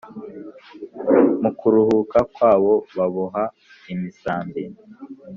mu 1.41 1.49
kuruhuka 1.59 2.19
kwabo 2.33 2.73
baboha 2.95 3.43
imisambi 3.93 4.61